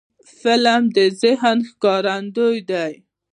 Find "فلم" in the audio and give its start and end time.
0.39-0.83